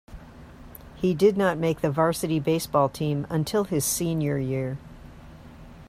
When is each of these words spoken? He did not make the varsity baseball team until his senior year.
He 0.95 1.13
did 1.13 1.37
not 1.37 1.59
make 1.59 1.81
the 1.81 1.91
varsity 1.91 2.39
baseball 2.39 2.89
team 2.89 3.27
until 3.29 3.65
his 3.65 3.85
senior 3.85 4.35
year. 4.39 4.79